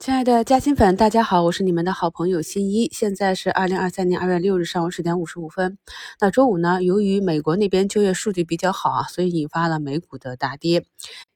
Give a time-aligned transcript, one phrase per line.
[0.00, 2.88] 亲爱的嘉兴粉，大家好，我是你们的好朋友新一。
[2.90, 5.76] 现在是二零二三年二月六日上午十点五十五分。
[6.18, 10.86] 那周五呢，由于美国那边就业数据比较好啊，所以引发了美股的大跌。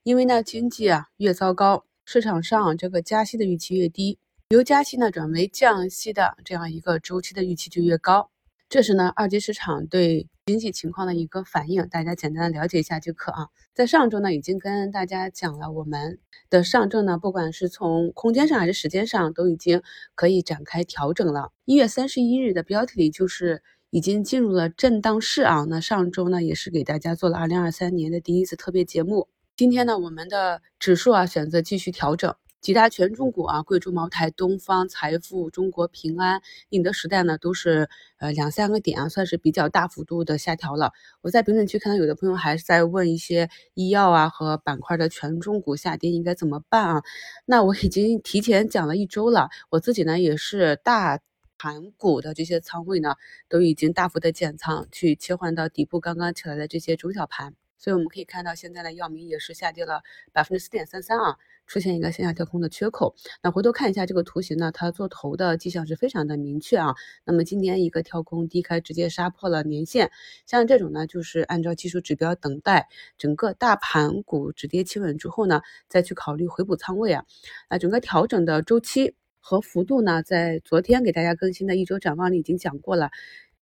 [0.01, 4.17] 因为呢，经济啊越糟糕，市场上这个加息的预期越低，
[4.49, 8.31] 由加息呢转为降息的这样一个周期的预期就越高。
[8.67, 13.47] 这是呢，二级市场对经济情况的一个反应，大家简单的了解一下就可啊。
[13.73, 16.19] 在上周呢，已经跟大家讲了，我们
[16.51, 19.81] 的上证呢，不管是从空间上还是时间上，都已经
[20.13, 21.51] 可以展开调整了。
[21.65, 25.65] 一月三十一日的标题里就是已经进入了震荡市啊。
[25.67, 29.27] 那上周呢，也是给大家做了二零二三年的第一次特别节目。
[29.57, 32.35] 今天呢，我们的指数啊选择继续调整。
[32.65, 40.91] 几大权重股啊，贵州茅台、东方财富、中国平安、宁德时代呢，都是呃两三个点啊，算是比较大幅度的下调了。
[41.21, 47.03] 我在评论区看到有的朋友还是在问一些医药啊和板块的权重股下跌应该怎么办啊？
[47.45, 51.19] 那我已经提前讲了一周了，我自己呢也是大
[51.59, 53.13] 盘股的这些仓位呢
[53.47, 57.53] 都已经大幅的减仓，去切换到底部刚刚起来的这些中小盘。
[57.77, 60.01] 所以我们可以看到，现在的药明也是下跌了
[60.33, 63.15] 百分之四点三三啊，出现一个向下跳空的缺口。
[63.41, 66.95] 那回头看一下这个图形呢，它做头的迹象是非常的明确啊。
[67.25, 70.11] 那么今天一个跳空低开，直接杀破了年线，
[70.45, 77.25] 像这种呢，就是按照技术指标等待整个大盘股止跌企稳之后呢，再去考虑回补仓位啊。
[77.69, 83.09] 那整个调整的周期和幅度呢，在昨天给大家更新的一周展望里已经讲过了。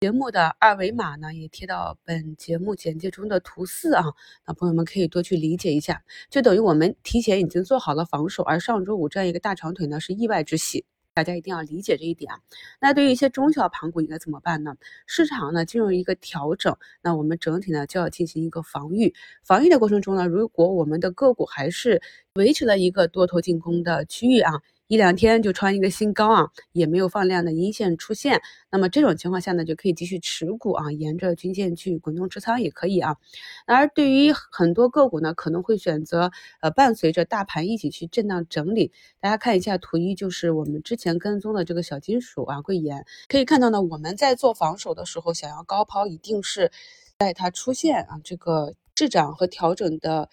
[0.03, 4.03] 节目的二维码呢，也贴到本节目简介中的图四啊，
[4.45, 12.41] 那朋友们可以多去理解一下，就等于我们提前已经做好了防守，而上周五这样一个大长腿呢是意外之喜，大家一定要理解这一点啊。
[12.81, 14.75] 那对于一些中小盘股应该怎么办呢？
[15.07, 19.13] 市场呢进入一个调整，那我们整体呢就要进行一个防御，
[19.45, 22.01] 防御的过程中呢，如果我们的个股还是
[22.33, 24.51] 维持了一个多头进攻的区域啊。
[24.93, 33.17] 一两天就创一个新高啊，也没有放量的阴线出现，那么这种情况下呢，就可以继续持股啊，沿着均线去滚动持仓也可以啊。
[33.65, 36.29] 而对于很多个股呢，可能会选择
[36.61, 38.91] 呃伴随着大盘一起去震荡整理。
[39.19, 46.71] 大家看一下图一，就是我们之前跟踪的这个小金属啊，贵盐，可以看到呢，我们在做防守的时候，想要高抛，一定是
[47.17, 50.29] 在它出现啊这个滞涨和调整的。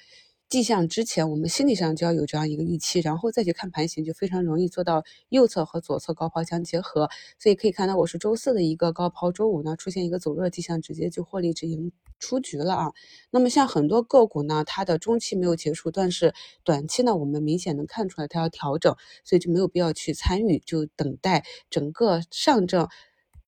[0.51, 7.09] 迹象之前，我们心理上就要有这样一个预期，然后再去看盘形，就非常容易做到右侧和左侧高抛相结合。
[7.39, 12.93] 所以可以看到，我是周四的一个高抛，周五呢出现一个走弱迹象，直接就获利止盈出局了啊。
[13.31, 16.35] 那么像很多个股呢，它的中期没有结束，但是
[16.65, 22.89] 短期呢，我们明显能看出来它要调整，所以就没有必要去参与，就等待整个上证。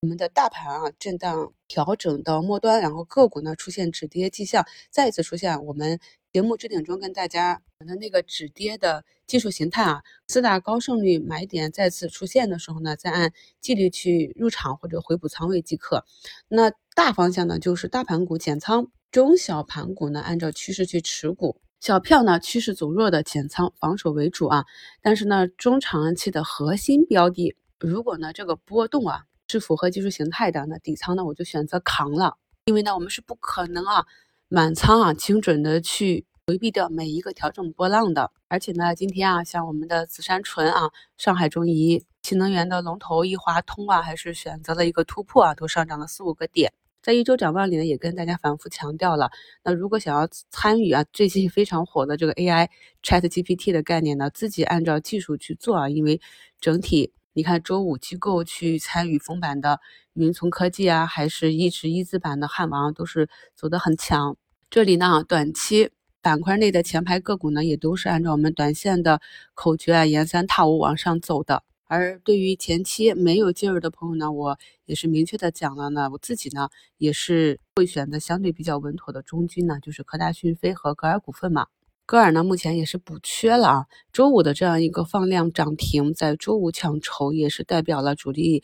[0.03, 5.65] 我们的大盘啊，震荡调整到末端，然后个股呢出现止跌迹象，再一次出现。
[5.65, 6.01] 我们
[6.33, 16.07] 节目置顶中跟大家讲的那个止跌的技术形态啊，四大高胜率买点再次出现的时候呢，再按纪律去入场或者回补仓位即可。
[16.49, 24.65] 那大方向呢，就是大盘股减仓，中小盘股呢按照趋势去持股，小票呢趋势走弱的减仓，防守为主啊。
[25.03, 29.25] 但是呢，中长期的核心标的，如果呢这个波动啊。
[29.49, 34.07] 是符合技术形态的，那底仓呢，我就选择扛了，因为呢，我们是不可能啊
[34.55, 38.31] 满仓啊精准的去回避掉每一个调整波浪的。
[38.49, 46.71] 而且呢，今天啊，像我们的紫杉醇啊、上海中医、新能源的龙头易华通啊，还是选择了一个突破啊，都上涨了四五个点。
[47.01, 49.31] 在一周展望里呢，也跟大家反复强调了，
[49.65, 52.69] 那如果想要参与啊最近非常火的这个 AI
[53.03, 56.21] Chat GPT 的概念呢，自己按照技术去做啊，因为
[56.61, 57.15] 整体。
[57.35, 59.81] 你看，周五机构去参与封板的
[60.13, 64.37] 云从科技啊，还是一直一字板的汉王，都是走得很强。
[64.73, 65.91] 这里呢，短期
[66.23, 69.21] 板块内的前排个股呢，也都是按照我们短线的
[69.53, 71.63] 口诀啊，沿三踏五往上走的。
[71.89, 81.67] 而对于前期没有介入的朋友呢，我也是明确的讲了呢，我自己呢也是会选择相对比较稳妥的中军呢，就是科大讯飞和格尔股份嘛。
[82.07, 83.87] 格尔呢，目前也是补缺了啊。
[84.11, 88.63] 周五的这样一个放量涨停，在周五抢筹，也是代表了主力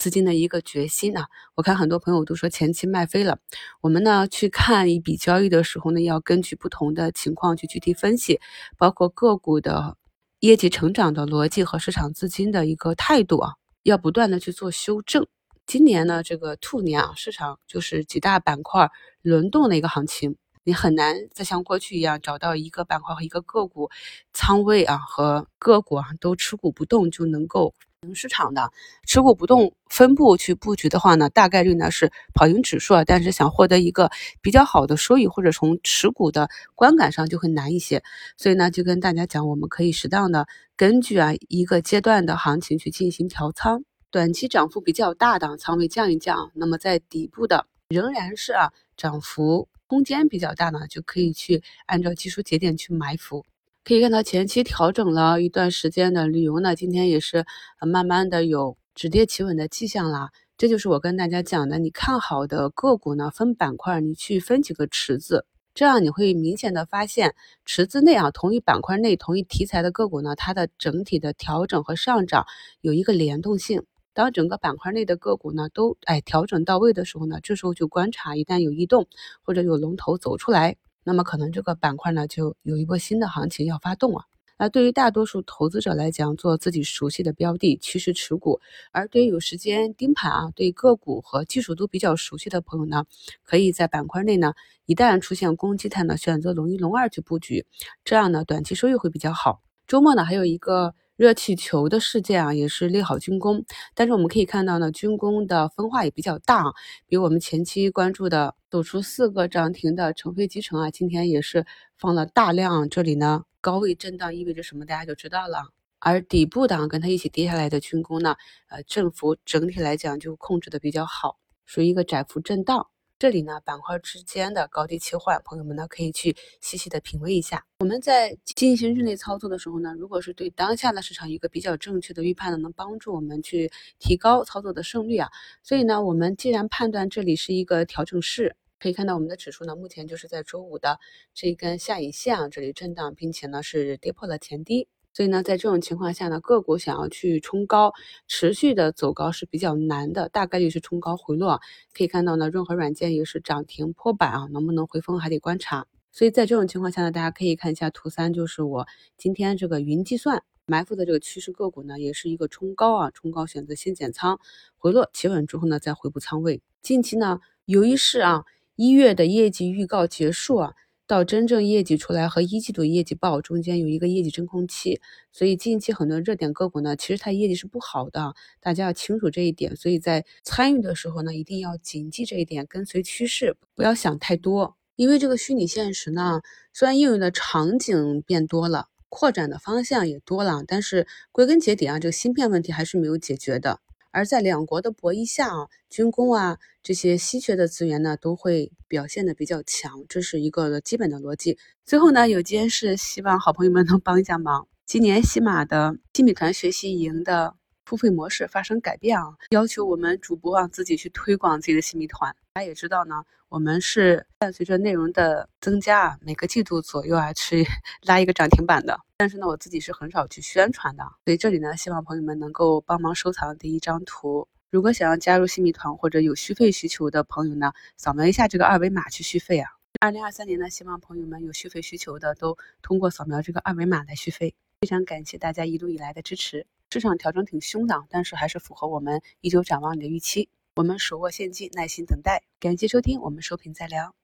[0.00, 1.26] 资金的一个决心啊。
[1.54, 3.38] 我看很多朋友都说前期卖飞了，
[3.82, 8.40] 我们呢去看一笔交易的时候呢，要根据不同的情况去具体分析，
[8.78, 9.98] 包括个股的
[10.40, 13.52] 业绩成长的逻辑和市场资金的一个态度啊，
[13.82, 15.26] 要不断的去做修正。
[15.66, 20.36] 今年呢，这个兔年啊，市场就是几大板块轮动的一个行情。
[20.62, 23.90] 你很难再像过去一样找到一个板块和一个个股
[24.32, 27.74] 仓位啊和个股啊都持股不动就能够
[28.14, 28.72] 市场的
[29.06, 34.10] 持股不动分布去布局的话呢，大概率呢是跑赢指数啊，但是想获得一个
[34.40, 38.02] 比较好的收益或者从持股的观感上就会难一些。
[38.38, 40.48] 所以呢，就跟大家讲，我们可以适当的
[40.78, 53.44] 根据啊一个阶段的行情去进行调仓，短期涨幅比较大的仓位降一降，那么在底部的仍然是啊涨幅空间比较大呢，就可以去按照技术节点去埋伏。
[53.82, 57.46] 可以看到前期调整了一段时间的旅游呢，今天也是
[57.80, 60.30] 慢慢的有止跌企稳的迹象啦。
[60.58, 67.34] 这就是我跟大家讲的，你看好的个股呢，分板块，你去分几个池子，这样你会明显的发现，
[67.64, 72.44] 池子内啊，同一板块内同一题材的个股呢，它的整体的调整和上涨
[72.82, 73.84] 有一个联动性。
[74.12, 79.06] 当整个板块内的个股呢都哎调整到位的时候呢，这时候就观察，一旦有异动
[79.42, 80.76] 或者有龙头走出来。
[81.04, 84.24] 那么可能这个板块呢，就有一波新的行情要发动啊。
[84.58, 88.60] 那对于大多数投资者来讲，做自己熟悉的标的，趋势持股；
[88.92, 93.06] 而对于有时间盯盘啊，对个股和技术都比较熟悉的朋友呢，
[93.42, 94.52] 可以在板块内呢，
[94.84, 97.66] 一旦出现攻击态呢，选择龙一龙二去布局，
[98.04, 99.62] 这样呢，短期收益会比较好。
[99.86, 100.94] 周末呢，还有一个。
[101.20, 103.62] 热气球的事件啊，也是利好军工，
[103.94, 106.72] 但是我们可以看到呢，军工的分化也比较大，
[107.06, 111.66] 比我们前期关注的走出四个涨停的成飞集成啊，今天也是
[111.98, 115.58] 放了大量，这里呢高位震荡意味着什么，大家就知道了。
[115.98, 118.36] 而底部档跟它一起跌下来的军工呢，
[118.70, 122.86] 呃，振幅整体来讲就控制的比较好，属于一个窄幅震荡。
[123.20, 127.66] 这里呢，板块之间的高低切换，朋友们呢可以去细细的品味一下。
[127.80, 135.28] 我们在进行日内操作的时候呢，如果是对当下的市场一个比较正确的预判呢，能帮助我们去提高操作的胜率啊。
[135.62, 140.98] 所以呢，我们既然判断这里是一个调整市，可以看到我们的指数呢，目前就是在周五的
[141.34, 144.88] 这一根下影线啊这里震荡，并且呢是跌破了前低。
[145.12, 147.92] 所以呢，在这种情况下呢，个股想要去冲高、
[148.28, 151.60] 持续的走高是比较难的，大概率是冲高回落。
[151.92, 155.86] 可以看到呢，任何软件也是涨停破板啊，能不能回风还得观察。
[156.12, 158.86] 所以在这种情况下呢，大家可以看一下图三，就是我
[159.18, 164.38] 今天这个云计算埋伏的这个趋势个股呢，也是一个冲高啊，冲高选择先减仓，
[164.78, 166.62] 回落企稳之后呢，再回补仓位。
[166.82, 168.44] 近期呢，由于是啊
[168.76, 170.74] 一月的业绩预告结束啊。
[171.10, 175.00] 到真正业绩出来和一季度业绩报中间有一个业绩真空期，
[175.32, 179.74] 所以近期很多热点个股呢，其实它业绩是不好的，大家要清楚这一点。
[179.74, 184.76] 所以在参与的时候呢，一定要谨记这一点，跟随趋势，不要想太多。
[184.94, 186.42] 因为这个虚拟现实呢，
[186.72, 193.80] 虽然应用的场景变多了，扩展的方向也多了，但是归根结底啊，这个芯片问题还是没有解决的。
[194.10, 201.58] 而在两国的博弈下啊，军工啊这些稀缺的资源呢，都会表现的比较强，这是一个基本的逻辑。
[201.84, 207.59] 最后呢，有件事希望好朋友们能帮一下忙，今年喜马的新米团学习营的。
[207.90, 212.32] 付费模式发生改变啊，要求我们主播啊自己去推广自己的新米团。
[212.52, 217.66] 大家也知道呢，我们是伴随着内容的增加啊，每个季度左右啊去
[218.06, 218.96] 拉一个涨停板的。
[219.16, 224.46] 但是呢，我自己是很少去宣传的，所以这里呢，希望朋友们能够帮忙收藏第一张图。
[224.70, 229.68] 如果想要加入新米团或者有续费需求的朋友呢，扫描一下这个二维码去续费啊。
[230.00, 234.54] 二零二三年呢，希望朋友们有续费需求的都通过扫描这个二维码来续费。
[234.80, 236.64] 非常感谢大家一路以来的支持。
[236.92, 240.48] 市场调整挺凶的，但是还是符合我们一周展望里的预期。
[240.74, 242.42] 我们手握现金，耐心等待。
[242.58, 244.19] 感谢收听，我们收评再聊。